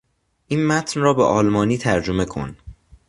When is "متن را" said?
0.67-1.13